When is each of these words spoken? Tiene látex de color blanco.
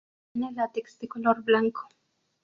Tiene 0.33 0.51
látex 0.53 0.97
de 0.97 1.07
color 1.07 1.43
blanco. 1.43 1.87